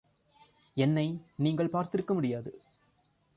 [0.77, 1.05] என்னை
[1.35, 2.51] நீங்கள் பார்த்திருக்க முடியாது.